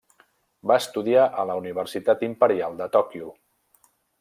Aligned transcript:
Va 0.71 0.77
estudiar 0.83 1.25
a 1.43 1.45
la 1.51 1.59
Universitat 1.61 2.25
Imperial 2.29 2.81
de 2.83 2.89
Tòquio. 2.99 3.31